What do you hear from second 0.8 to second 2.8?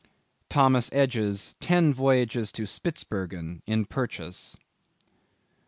Edge's Ten Voyages to